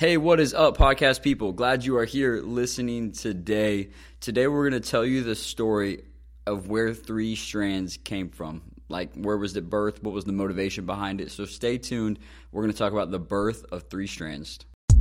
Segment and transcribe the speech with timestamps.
[0.00, 1.52] Hey, what is up, podcast people?
[1.52, 3.90] Glad you are here listening today.
[4.20, 6.04] Today, we're going to tell you the story
[6.46, 8.62] of where Three Strands came from.
[8.88, 10.02] Like, where was it birth?
[10.02, 11.30] What was the motivation behind it?
[11.30, 12.18] So, stay tuned.
[12.50, 14.60] We're going to talk about the birth of Three Strands.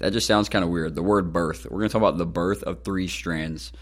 [0.00, 0.94] that just sounds kind of weird.
[0.94, 1.64] The word birth.
[1.64, 3.72] We're going to talk about the birth of Three Strands.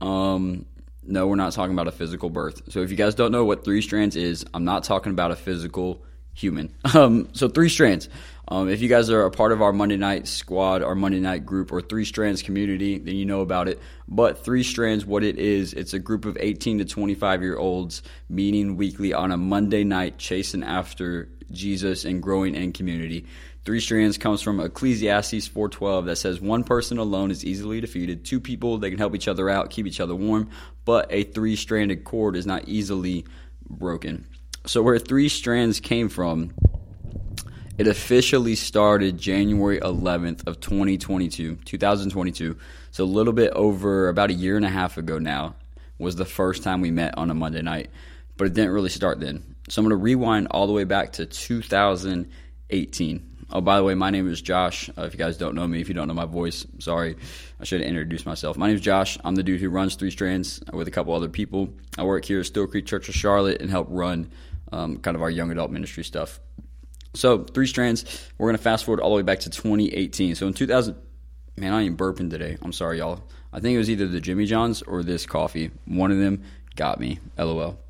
[0.00, 0.64] Um,
[1.10, 2.72] no, we're not talking about a physical birth.
[2.72, 5.36] So if you guys don't know what three strands is, I'm not talking about a
[5.36, 6.74] physical human.
[6.94, 8.08] Um, so three strands.
[8.48, 11.46] Um, if you guys are a part of our Monday night squad, our Monday night
[11.46, 13.78] group, or three strands community, then you know about it.
[14.08, 18.02] But three strands, what it is, it's a group of 18 to 25 year olds
[18.28, 23.26] meeting weekly on a Monday night, chasing after Jesus and growing in community.
[23.64, 28.40] Three strands comes from Ecclesiastes 4:12 that says one person alone is easily defeated, two
[28.40, 30.48] people they can help each other out, keep each other warm,
[30.86, 33.26] but a three-stranded cord is not easily
[33.68, 34.26] broken.
[34.66, 36.52] So where three strands came from,
[37.76, 42.56] it officially started January 11th of 2022, 2022.
[42.90, 45.54] So a little bit over about a year and a half ago now
[45.98, 47.90] was the first time we met on a Monday night,
[48.36, 49.54] but it didn't really start then.
[49.68, 53.29] So I'm going to rewind all the way back to 2018.
[53.52, 54.88] Oh, by the way, my name is Josh.
[54.96, 57.16] Uh, if you guys don't know me, if you don't know my voice, sorry.
[57.58, 58.56] I should have introduced myself.
[58.56, 59.18] My name is Josh.
[59.24, 61.68] I'm the dude who runs Three Strands with a couple other people.
[61.98, 64.30] I work here at Steel Creek Church of Charlotte and help run
[64.70, 66.38] um, kind of our young adult ministry stuff.
[67.14, 68.04] So, Three Strands,
[68.38, 70.36] we're going to fast forward all the way back to 2018.
[70.36, 70.94] So, in 2000,
[71.56, 72.56] man, I ain't burping today.
[72.62, 73.20] I'm sorry, y'all.
[73.52, 75.72] I think it was either the Jimmy John's or this coffee.
[75.86, 76.44] One of them
[76.76, 77.18] got me.
[77.36, 77.80] LOL.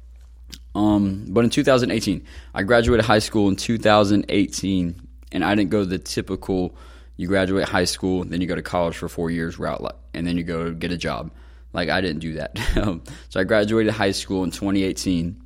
[0.74, 2.24] Um, but in 2018,
[2.54, 6.74] I graduated high school in 2018 and I didn't go the typical
[7.16, 10.38] you graduate high school, then you go to college for four years route, and then
[10.38, 11.30] you go get a job.
[11.72, 12.58] Like I didn't do that.
[13.28, 15.40] so I graduated high school in 2018,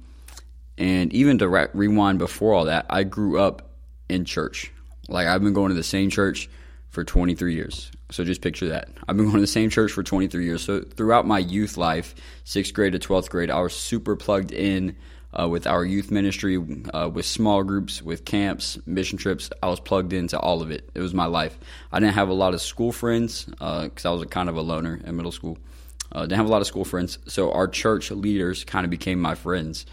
[0.78, 3.70] and even to re- rewind before all that, I grew up
[4.08, 4.72] in church.
[5.08, 6.48] Like I've been going to the same church
[6.90, 7.90] for 23 years.
[8.10, 8.88] So just picture that.
[9.08, 10.62] I've been going to the same church for 23 years.
[10.62, 12.14] So throughout my youth life,
[12.44, 14.96] sixth grade to 12th grade, I was super plugged in
[15.38, 16.58] uh, with our youth ministry,
[16.92, 19.50] uh, with small groups, with camps, mission trips.
[19.62, 20.88] I was plugged into all of it.
[20.94, 21.58] It was my life.
[21.92, 24.56] I didn't have a lot of school friends because uh, I was a kind of
[24.56, 25.58] a loner in middle school.
[26.12, 29.20] Uh, didn't have a lot of school friends, so our church leaders kind of became
[29.20, 29.84] my friends.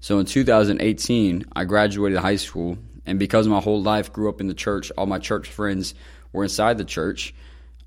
[0.00, 4.46] So in 2018, I graduated high school, and because my whole life grew up in
[4.46, 5.94] the church, all my church friends
[6.32, 7.34] were inside the church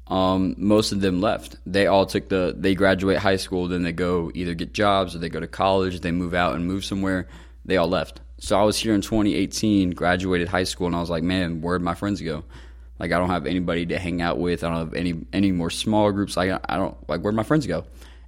[0.10, 1.56] um, most of them left.
[1.66, 5.20] They all took the they graduate high school, then they go either get jobs or
[5.20, 6.00] they go to college.
[6.02, 7.28] They move out and move somewhere.
[7.66, 8.20] They all left.
[8.40, 11.82] So I was here in 2018, graduated high school, and I was like, man, where'd
[11.82, 12.44] my friends go?
[12.98, 14.64] Like I don't have anybody to hang out with.
[14.64, 16.36] I don't have any any more small groups.
[16.36, 17.86] Like I don't like where'd my friends go?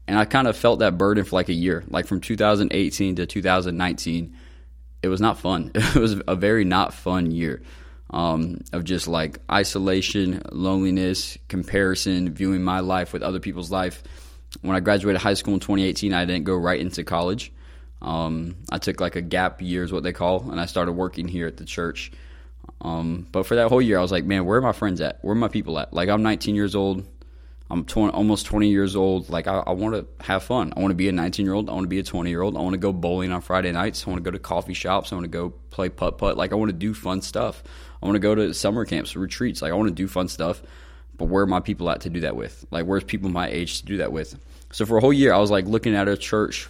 [0.07, 3.25] And I kind of felt that burden for like a year, like from 2018 to
[3.25, 4.35] 2019.
[5.03, 5.71] It was not fun.
[5.75, 7.63] It was a very not fun year
[8.11, 14.03] um, of just like isolation, loneliness, comparison, viewing my life with other people's life.
[14.61, 17.53] When I graduated high school in 2018, I didn't go right into college.
[18.01, 21.27] Um, I took like a gap year, is what they call, and I started working
[21.27, 22.11] here at the church.
[22.81, 25.19] Um, but for that whole year, I was like, man, where are my friends at?
[25.23, 25.93] Where are my people at?
[25.93, 27.07] Like, I'm 19 years old.
[27.71, 29.29] I'm 20, almost 20 years old.
[29.29, 30.73] Like, I, I want to have fun.
[30.75, 31.69] I want to be a 19 year old.
[31.69, 32.57] I want to be a 20 year old.
[32.57, 34.05] I want to go bowling on Friday nights.
[34.05, 35.11] I want to go to coffee shops.
[35.11, 36.35] I want to go play putt putt.
[36.35, 37.63] Like, I want to do fun stuff.
[38.03, 39.61] I want to go to summer camps, retreats.
[39.61, 40.61] Like, I want to do fun stuff.
[41.17, 42.65] But where are my people at to do that with?
[42.71, 44.37] Like, where's people my age to do that with?
[44.71, 46.67] So for a whole year, I was like looking at a church,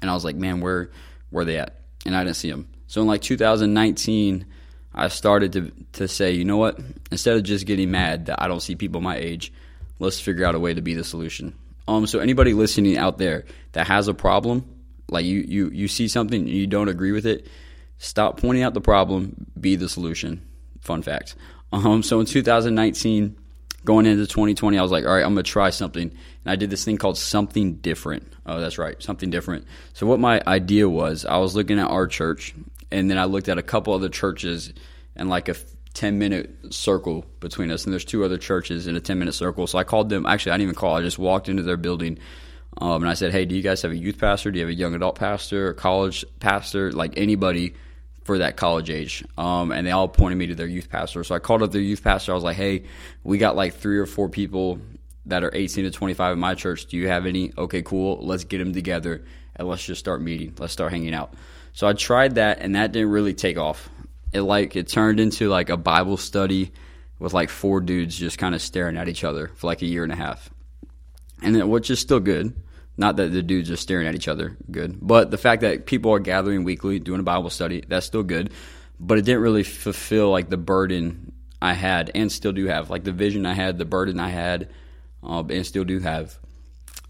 [0.00, 0.90] and I was like, man, where
[1.30, 1.80] where are they at?
[2.06, 2.68] And I didn't see them.
[2.86, 4.46] So in like 2019,
[4.94, 6.78] I started to to say, you know what?
[7.10, 9.52] Instead of just getting mad that I don't see people my age,
[9.98, 11.54] let's figure out a way to be the solution.
[11.86, 14.64] Um, so anybody listening out there that has a problem,
[15.10, 17.46] like you you you see something you don't agree with it,
[17.98, 20.42] stop pointing out the problem, be the solution.
[20.80, 21.34] Fun fact.
[21.72, 23.36] Um, so in 2019,
[23.84, 26.70] going into 2020, I was like, all right, I'm gonna try something, and I did
[26.70, 28.32] this thing called something different.
[28.46, 29.66] Oh, that's right, something different.
[29.92, 32.54] So what my idea was, I was looking at our church,
[32.90, 34.72] and then I looked at a couple other churches,
[35.16, 35.54] and like a
[35.94, 39.66] 10 minute circle between us, and there's two other churches in a 10 minute circle.
[39.66, 40.26] So I called them.
[40.26, 40.96] Actually, I didn't even call.
[40.96, 42.18] I just walked into their building,
[42.78, 44.50] um, and I said, "Hey, do you guys have a youth pastor?
[44.50, 47.74] Do you have a young adult pastor, a college pastor, like anybody
[48.24, 51.22] for that college age?" Um, and they all pointed me to their youth pastor.
[51.22, 52.32] So I called up their youth pastor.
[52.32, 52.82] I was like, "Hey,
[53.22, 54.80] we got like three or four people
[55.26, 56.86] that are 18 to 25 in my church.
[56.86, 57.52] Do you have any?
[57.56, 58.18] Okay, cool.
[58.20, 59.24] Let's get them together
[59.56, 60.54] and let's just start meeting.
[60.58, 61.34] Let's start hanging out."
[61.72, 63.88] So I tried that, and that didn't really take off
[64.34, 66.72] it like it turned into like a Bible study
[67.18, 70.02] with like four dudes just kind of staring at each other for like a year
[70.02, 70.50] and a half.
[71.40, 72.54] And which is still good,
[72.96, 74.98] Not that the dudes are staring at each other, good.
[75.00, 78.52] But the fact that people are gathering weekly, doing a Bible study, that's still good.
[78.98, 81.32] But it didn't really fulfill like the burden
[81.62, 84.68] I had and still do have, like the vision I had, the burden I had,
[85.22, 86.38] uh, and still do have.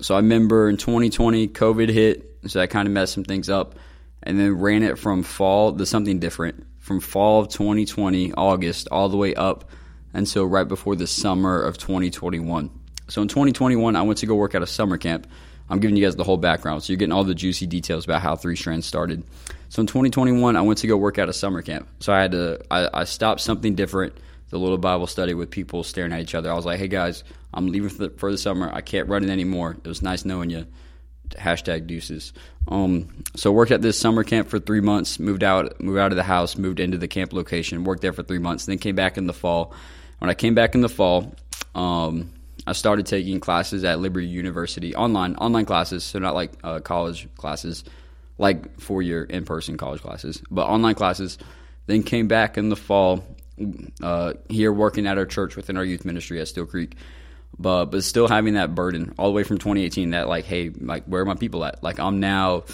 [0.00, 3.76] So I remember in 2020, COVID hit, so that kind of messed some things up,
[4.22, 6.66] and then ran it from fall to something different.
[6.84, 9.70] From fall of 2020, August, all the way up
[10.12, 12.70] until right before the summer of 2021.
[13.08, 15.26] So in 2021, I went to go work at a summer camp.
[15.70, 18.20] I'm giving you guys the whole background, so you're getting all the juicy details about
[18.20, 19.24] how Three Strands started.
[19.70, 21.88] So in 2021, I went to go work at a summer camp.
[22.00, 24.18] So I had to, I, I stopped something different,
[24.50, 26.52] the little Bible study with people staring at each other.
[26.52, 28.70] I was like, hey guys, I'm leaving for the, for the summer.
[28.70, 29.74] I can't run it anymore.
[29.82, 30.66] It was nice knowing you.
[31.30, 32.32] Hashtag deuces.
[32.68, 35.18] Um, so worked at this summer camp for three months.
[35.18, 37.84] Moved out, moved out of the house, moved into the camp location.
[37.84, 38.66] Worked there for three months.
[38.66, 39.74] Then came back in the fall.
[40.18, 41.34] When I came back in the fall,
[41.74, 42.30] um,
[42.66, 47.28] I started taking classes at Liberty University online, online classes, so not like uh, college
[47.36, 47.84] classes,
[48.38, 51.36] like four year in person college classes, but online classes.
[51.86, 53.22] Then came back in the fall
[54.02, 56.96] uh, here working at our church within our youth ministry at Steel Creek,
[57.58, 61.04] but but still having that burden all the way from 2018 that like hey like
[61.04, 62.64] where are my people at like I'm now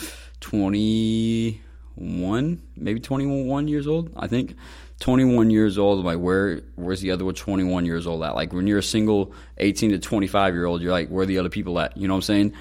[0.41, 4.57] 21 maybe 21 years old I think
[5.01, 8.35] 21 years old, like where where's the other 21 years old at?
[8.35, 11.39] Like when you're a single 18 to 25 year old, you're like where are the
[11.39, 11.97] other people at?
[11.97, 12.53] You know what I'm saying?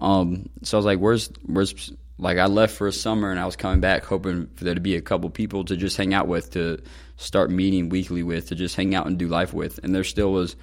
[0.00, 3.46] Um, so I was like, where's where's like I left for a summer and I
[3.46, 6.26] was coming back hoping for there to be a couple people to just hang out
[6.26, 6.82] with, to
[7.16, 10.32] start meeting weekly with, to just hang out and do life with, and there still
[10.32, 10.56] was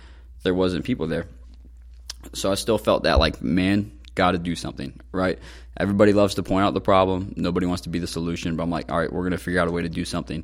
[0.44, 1.28] there wasn't people there.
[2.34, 5.40] So I still felt that like man, got to do something, right?
[5.78, 7.34] Everybody loves to point out the problem.
[7.38, 9.60] Nobody wants to be the solution, but I'm like, all right, we're going to figure
[9.60, 10.44] out a way to do something.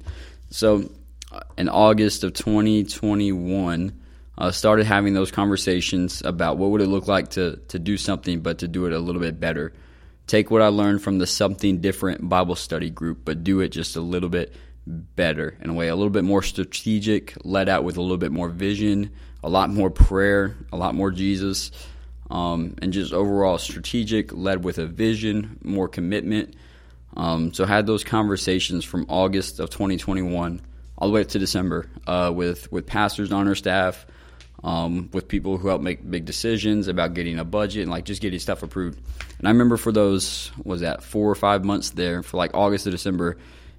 [0.49, 0.89] So
[1.31, 4.01] uh, in August of 2021,
[4.37, 8.41] uh, started having those conversations about what would it look like to to do something,
[8.41, 9.73] but to do it a little bit better.
[10.27, 13.95] Take what I learned from the something different Bible study group, but do it just
[13.95, 14.53] a little bit
[14.87, 18.31] better in a way, a little bit more strategic, led out with a little bit
[18.31, 19.11] more vision,
[19.43, 21.71] a lot more prayer, a lot more Jesus,
[22.31, 26.55] um, and just overall strategic, led with a vision, more commitment
[27.17, 30.61] um, so had those conversations from August of 2021
[30.97, 34.05] all the way up to December uh, with with pastors on our staff,
[34.63, 38.21] um, with people who help make big decisions about getting a budget and like just
[38.21, 39.01] getting stuff approved.
[39.39, 42.83] And I remember for those was that four or five months there for like August
[42.83, 43.37] to December,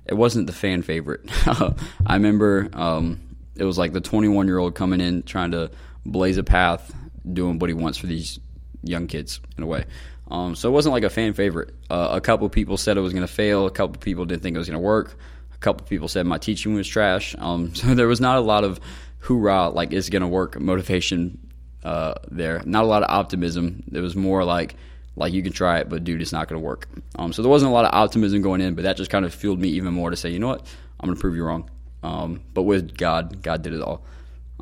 [0.08, 1.28] it wasn't the fan favorite.
[1.46, 3.20] I remember um,
[3.56, 5.70] it was like the 21 year old coming in trying to
[6.06, 6.94] blaze a path,
[7.30, 8.38] doing what he wants for these
[8.82, 9.84] young kids in a way.
[10.30, 11.74] Um, so it wasn't like a fan favorite.
[11.90, 13.66] Uh, a couple people said it was going to fail.
[13.66, 15.16] A couple people didn't think it was going to work.
[15.54, 17.34] A couple people said my teaching was trash.
[17.38, 18.80] Um, so there was not a lot of
[19.20, 21.38] hoorah, like it's going to work motivation
[21.84, 22.62] uh, there.
[22.64, 23.84] Not a lot of optimism.
[23.92, 24.76] It was more like
[25.18, 26.88] like you can try it, but dude, it's not going to work.
[27.16, 29.34] Um, so there wasn't a lot of optimism going in, but that just kind of
[29.34, 30.66] fueled me even more to say, you know what,
[31.00, 31.70] I'm going to prove you wrong.
[32.02, 34.04] Um, but with God, God did it all.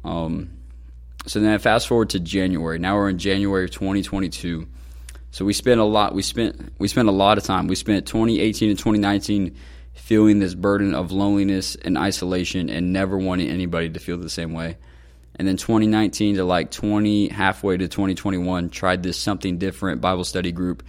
[0.04, 0.50] Um,
[1.26, 2.78] so then fast forward to January.
[2.78, 4.66] Now we're in January of 2022.
[5.32, 6.14] So we spent a lot.
[6.14, 7.66] We spent we spent a lot of time.
[7.66, 9.54] We spent 2018 and 2019
[9.92, 14.52] feeling this burden of loneliness and isolation, and never wanting anybody to feel the same
[14.52, 14.78] way.
[15.38, 20.50] And then 2019 to like 20 halfway to 2021, tried this something different Bible study
[20.50, 20.82] group,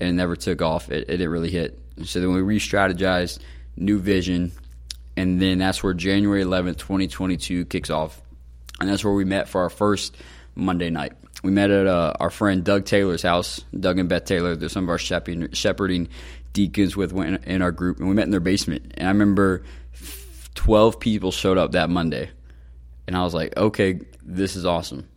[0.00, 0.90] and it never took off.
[0.90, 1.78] It, it didn't really hit.
[2.04, 3.40] So then we re-strategized,
[3.76, 4.52] new vision,
[5.16, 8.20] and then that's where January 11th, 2022 kicks off,
[8.80, 10.16] and that's where we met for our first
[10.54, 13.64] Monday night we met at uh, our friend Doug Taylor's house.
[13.78, 16.08] Doug and Beth Taylor, they're some of our shepherding, shepherding
[16.52, 17.16] deacons with
[17.46, 18.92] in our group, and we met in their basement.
[18.96, 19.62] And I remember
[20.54, 22.30] twelve people showed up that Monday,
[23.10, 25.08] and I was like, okay, this is awesome.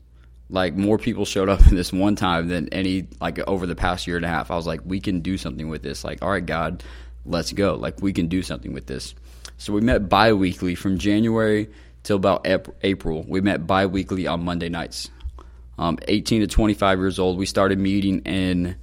[0.50, 4.08] Like more people showed up in this one time than any like over the past
[4.08, 4.50] year and a half.
[4.50, 6.04] I was like, we can do something with this.
[6.04, 6.84] Like, all right, God,
[7.24, 7.76] let's go.
[7.76, 9.14] Like we can do something with this.
[9.60, 11.70] So we met bi-weekly from January
[12.02, 12.48] till about
[12.82, 13.24] April.
[13.28, 15.12] We met bi-weekly on Monday nights
[15.78, 17.38] um, 18 to 25 years old.
[17.38, 18.76] We started meeting in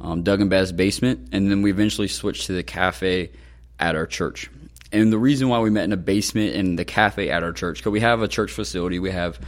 [0.00, 3.30] um, Doug and Beth's basement, and then we eventually switched to the cafe
[3.78, 4.50] at our church.
[4.92, 7.78] And the reason why we met in a basement in the cafe at our church,
[7.78, 9.38] because we have a church facility, we have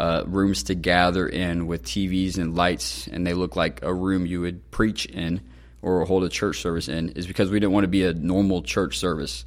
[0.00, 4.26] uh, rooms to gather in with TVs and lights, and they look like a room
[4.26, 5.40] you would preach in
[5.82, 8.62] or hold a church service in, is because we didn't want to be a normal
[8.62, 9.44] church service.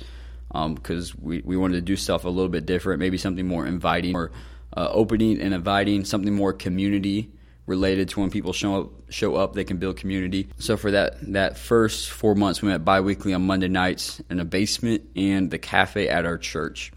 [0.54, 3.66] Because um, we, we wanted to do stuff a little bit different, maybe something more
[3.66, 4.32] inviting or
[4.76, 7.32] uh, opening and inviting something more community
[7.66, 10.50] related to when people show up show up they can build community.
[10.58, 14.46] So for that that first four months we met bi-weekly on monday nights in a
[14.46, 16.92] basement and the cafe at our church.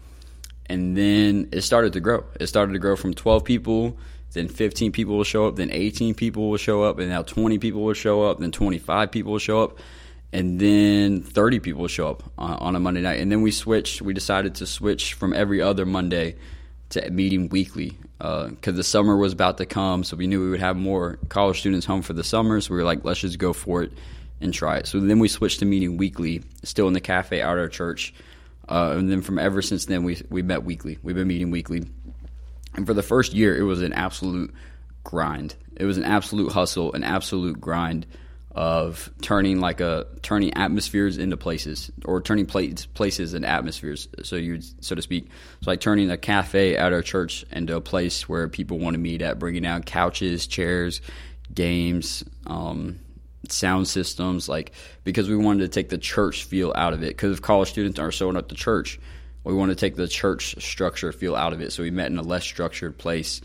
[0.67, 2.25] And then it started to grow.
[2.39, 3.97] It started to grow from 12 people
[4.35, 7.57] then 15 people will show up, then 18 people will show up, and now 20
[7.57, 9.79] people will show up, then 25 people will show up,
[10.31, 13.21] and then 30 people will show up on, on a Monday night.
[13.21, 16.35] And then we switched, we decided to switch from every other Monday
[16.89, 20.03] to meeting weekly because uh, the summer was about to come.
[20.03, 22.61] So we knew we would have more college students home for the summer.
[22.61, 23.91] So we were like, let's just go for it
[24.41, 24.87] and try it.
[24.87, 28.13] So then we switched to meeting weekly, still in the cafe out of our church.
[28.67, 30.97] Uh, and then from ever since then, we, we met weekly.
[31.03, 31.83] We've been meeting weekly.
[32.73, 34.53] And for the first year, it was an absolute
[35.03, 35.55] grind.
[35.75, 38.07] It was an absolute hustle, an absolute grind
[38.55, 44.37] of turning like a turning atmospheres into places or turning places places into atmospheres so
[44.37, 45.29] you so to speak.
[45.57, 48.97] It's like turning a cafe at our church into a place where people want to
[48.97, 51.01] meet at bringing out couches chairs
[51.53, 52.99] games um,
[53.49, 54.71] sound systems like
[55.03, 57.09] because we wanted to take the church feel out of it.
[57.09, 58.99] Because if college students are showing up to church
[59.43, 61.73] we want to take the church structure feel out of it.
[61.73, 63.41] So we met in a less structured place.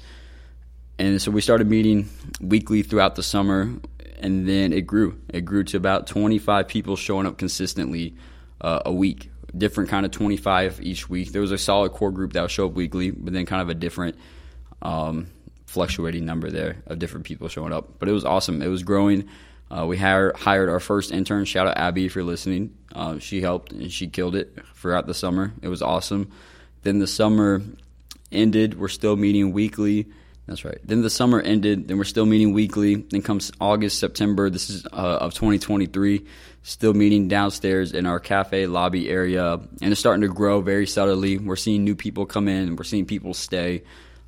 [1.01, 2.09] And so we started meeting
[2.41, 3.75] weekly throughout the summer
[4.21, 8.15] and then it grew it grew to about 25 people showing up consistently
[8.61, 12.33] uh, a week different kind of 25 each week there was a solid core group
[12.35, 14.17] that would show up weekly but then kind of a different
[14.83, 15.27] um,
[15.67, 19.29] fluctuating number there of different people showing up but it was awesome it was growing
[19.71, 21.45] uh, we hired, hired our first intern.
[21.45, 22.77] Shout out Abby if you're listening.
[22.93, 25.53] Uh, she helped and she killed it throughout the summer.
[25.63, 26.31] It was awesome.
[26.83, 27.63] Then the summer
[28.33, 28.79] ended.
[28.79, 30.09] We're still meeting weekly.
[30.51, 30.81] That's right.
[30.83, 31.87] Then the summer ended.
[31.87, 32.97] Then we're still meeting weekly.
[32.97, 34.51] Then comes August, September.
[34.51, 36.27] This is uh, of 2023.
[36.65, 41.39] Still meeting downstairs in our cafe lobby area, and it's starting to grow very subtly.
[41.39, 42.75] We're seeing new people come in.
[42.75, 43.85] We're seeing people stay.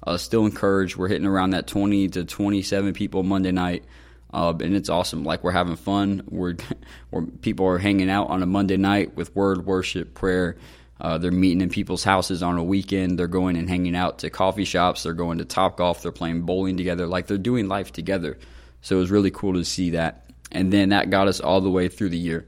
[0.06, 0.96] Uh, still encouraged.
[0.96, 3.84] We're hitting around that 20 to 27 people Monday night.
[4.32, 5.24] Uh, and it's awesome.
[5.24, 6.22] Like we're having fun.
[6.30, 6.54] We're,
[7.10, 10.56] we're people are hanging out on a Monday night with word, worship, prayer.
[11.02, 13.18] Uh, they're meeting in people's houses on a weekend.
[13.18, 15.02] They're going and hanging out to coffee shops.
[15.02, 16.00] They're going to Top Golf.
[16.00, 17.08] They're playing bowling together.
[17.08, 18.38] Like they're doing life together.
[18.82, 20.30] So it was really cool to see that.
[20.52, 22.46] And then that got us all the way through the year.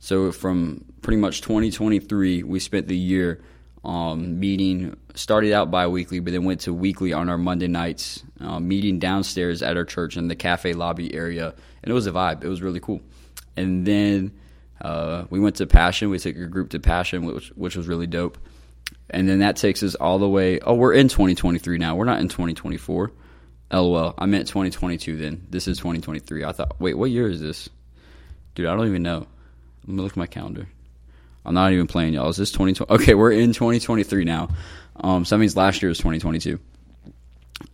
[0.00, 3.42] So from pretty much 2023, we spent the year
[3.86, 8.58] um, meeting started out bi-weekly but then went to weekly on our monday nights uh,
[8.58, 12.42] meeting downstairs at our church in the cafe lobby area and it was a vibe
[12.42, 13.00] it was really cool
[13.56, 14.32] and then
[14.84, 18.06] uh, we went to passion we took your group to passion which, which was really
[18.06, 18.38] dope
[19.10, 22.20] and then that takes us all the way oh we're in 2023 now we're not
[22.20, 23.10] in 2024
[23.72, 27.68] lol i meant 2022 then this is 2023 i thought wait what year is this
[28.54, 29.26] dude i don't even know
[29.86, 30.68] let me look at my calendar
[31.44, 32.28] I'm not even playing, y'all.
[32.28, 32.92] Is this 2020?
[33.02, 34.48] Okay, we're in 2023 now.
[34.96, 36.58] Um, so that means last year was 2022.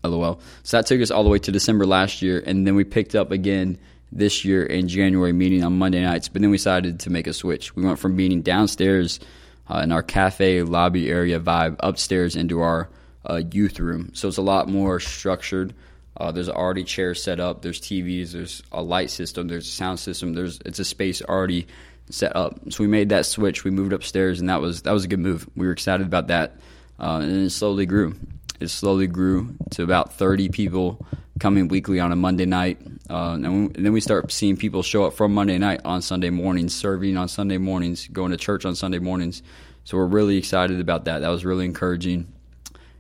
[0.05, 0.41] LOL.
[0.63, 3.15] So that took us all the way to December last year, and then we picked
[3.15, 3.79] up again
[4.13, 6.29] this year in January, meeting on Monday nights.
[6.29, 7.75] But then we decided to make a switch.
[7.77, 9.21] We went from meeting downstairs
[9.69, 12.89] uh, in our cafe lobby area vibe upstairs into our
[13.29, 14.11] uh, youth room.
[14.15, 15.75] So it's a lot more structured.
[16.17, 17.63] Uh, there's already chairs set up.
[17.63, 18.33] There's TVs.
[18.33, 19.49] There's a light system.
[19.49, 20.35] There's a sound system.
[20.35, 21.67] There's it's a space already
[22.11, 22.59] set up.
[22.71, 23.65] So we made that switch.
[23.65, 25.49] We moved upstairs, and that was that was a good move.
[25.57, 26.57] We were excited about that,
[26.99, 28.17] uh, and it slowly grew.
[28.59, 31.07] It slowly grew to about 30 people
[31.41, 32.79] coming weekly on a Monday night,
[33.09, 36.75] uh, and, then we start seeing people show up from Monday night on Sunday mornings,
[36.75, 39.43] serving on Sunday mornings, going to church on Sunday mornings.
[39.85, 41.21] So we're really excited about that.
[41.21, 42.33] That was really encouraging.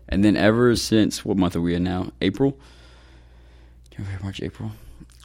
[0.08, 2.10] And then ever since what month are we in now?
[2.20, 2.58] April.
[4.22, 4.72] March, April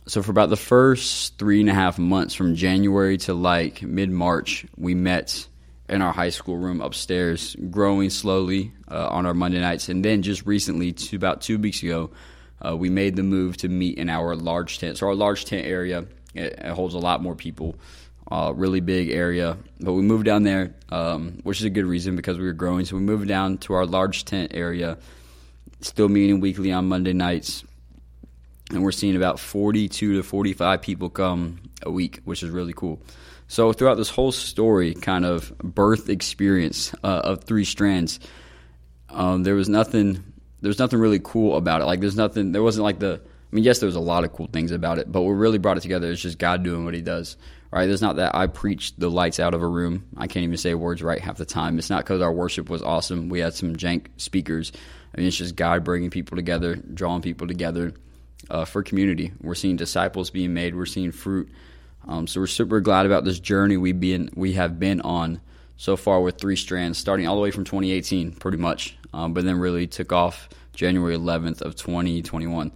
[0.07, 4.65] so for about the first three and a half months from january to like mid-march
[4.77, 5.47] we met
[5.89, 10.21] in our high school room upstairs growing slowly uh, on our monday nights and then
[10.21, 12.09] just recently to about two weeks ago
[12.61, 15.65] uh, we made the move to meet in our large tent so our large tent
[15.65, 17.75] area it, it holds a lot more people
[18.31, 22.15] uh, really big area but we moved down there um, which is a good reason
[22.15, 24.97] because we were growing so we moved down to our large tent area
[25.81, 27.63] still meeting weekly on monday nights
[28.71, 32.99] and we're seeing about 42 to 45 people come a week, which is really cool.
[33.47, 38.19] So throughout this whole story, kind of birth experience uh, of three strands,
[39.09, 40.23] um, there was nothing.
[40.65, 41.85] There's nothing really cool about it.
[41.85, 42.51] Like there's nothing.
[42.51, 43.21] There wasn't like the.
[43.23, 45.59] I mean, yes, there was a lot of cool things about it, but what really
[45.59, 47.37] brought it together is just God doing what He does.
[47.71, 47.85] Right?
[47.85, 50.05] There's not that I preached the lights out of a room.
[50.17, 51.77] I can't even say words right half the time.
[51.77, 53.29] It's not because our worship was awesome.
[53.29, 54.71] We had some jank speakers.
[55.13, 57.93] I mean, it's just God bringing people together, drawing people together
[58.49, 59.33] uh, for community.
[59.39, 60.75] We're seeing disciples being made.
[60.75, 61.49] We're seeing fruit.
[62.07, 65.41] Um, so we're super glad about this journey we been we have been on
[65.77, 69.43] so far with three strands, starting all the way from 2018, pretty much, um, but
[69.43, 72.71] then really took off January 11th of 2021.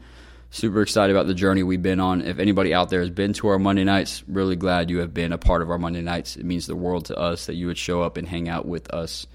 [0.51, 2.21] Super excited about the journey we've been on.
[2.21, 5.31] If anybody out there has been to our Monday nights, really glad you have been
[5.31, 6.37] a part of our Monday nights.
[6.37, 8.91] It means the world to us that you would show up and hang out with
[8.91, 9.27] us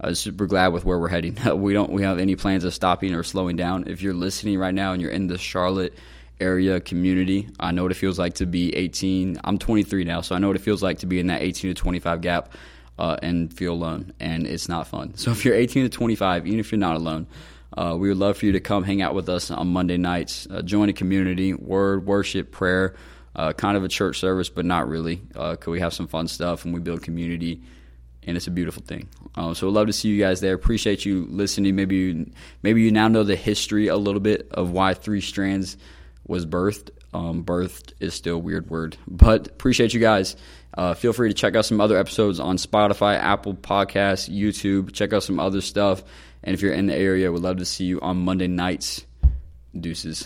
[0.00, 1.36] uh, super glad with where we're heading.
[1.60, 3.84] we don't we have any plans of stopping or slowing down.
[3.88, 5.94] If you're listening right now and you're in the Charlotte
[6.40, 9.40] area community, I know what it feels like to be 18.
[9.42, 11.74] I'm 23 now, so I know what it feels like to be in that 18
[11.74, 12.52] to 25 gap
[12.98, 15.14] uh, and feel alone, and it's not fun.
[15.16, 17.26] So if you're 18 to 25, even if you're not alone.
[17.76, 20.48] Uh, we would love for you to come hang out with us on Monday nights.
[20.50, 22.96] Uh, join a community, word, worship, prayer,
[23.36, 25.20] uh, kind of a church service, but not really.
[25.36, 27.62] Uh, Could we have some fun stuff and we build community?
[28.28, 29.08] and it's a beautiful thing.
[29.36, 30.54] Um, so, we'd love to see you guys there.
[30.54, 31.74] Appreciate you listening.
[31.74, 32.30] Maybe you,
[32.62, 35.78] maybe you now know the history a little bit of why Three Strands
[36.26, 36.90] was birthed.
[37.14, 40.36] Um, birthed is still a weird word, but appreciate you guys.
[40.74, 44.92] Uh, feel free to check out some other episodes on Spotify, Apple Podcasts, YouTube.
[44.92, 46.04] Check out some other stuff.
[46.44, 49.04] And if you're in the area, we'd love to see you on Monday nights.
[49.78, 50.16] Deuces.